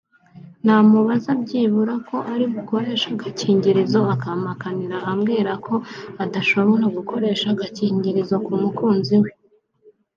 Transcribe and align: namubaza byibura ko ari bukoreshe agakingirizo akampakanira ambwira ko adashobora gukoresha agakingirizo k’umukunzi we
namubaza 0.65 1.31
byibura 1.43 1.93
ko 2.07 2.17
ari 2.33 2.45
bukoreshe 2.53 3.07
agakingirizo 3.15 3.99
akampakanira 4.13 4.97
ambwira 5.11 5.51
ko 5.65 5.75
adashobora 6.23 6.85
gukoresha 6.97 7.45
agakingirizo 7.53 8.35
k’umukunzi 8.45 9.15
we 9.23 9.29